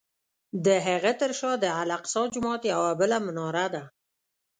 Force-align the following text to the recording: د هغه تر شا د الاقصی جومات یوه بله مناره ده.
د 0.65 0.67
هغه 0.87 1.11
تر 1.21 1.31
شا 1.39 1.51
د 1.63 1.65
الاقصی 1.81 2.23
جومات 2.33 2.61
یوه 2.73 2.91
بله 2.99 3.17
مناره 3.25 3.65
ده. 3.73 3.83